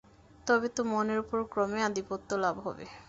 [0.47, 2.85] তবে তো মনের ওপর ক্রমে আধিপত্য লাভ হবে।